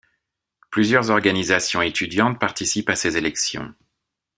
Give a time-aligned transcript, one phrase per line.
[0.71, 3.71] Plusieurs organisations étudiantes participent à ces élections.